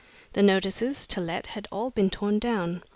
[0.33, 2.81] The notices "To Let" had all been torn down.